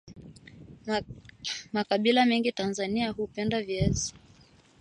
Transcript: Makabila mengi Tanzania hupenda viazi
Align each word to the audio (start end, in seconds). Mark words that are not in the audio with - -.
Makabila 1.73 2.25
mengi 2.25 2.51
Tanzania 2.51 3.11
hupenda 3.11 3.61
viazi 3.61 4.13